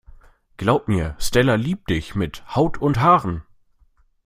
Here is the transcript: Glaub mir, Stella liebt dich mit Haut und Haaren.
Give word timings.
Glaub 0.57 0.87
mir, 0.87 1.15
Stella 1.19 1.53
liebt 1.53 1.91
dich 1.91 2.15
mit 2.15 2.43
Haut 2.55 2.79
und 2.79 2.99
Haaren. 3.01 3.43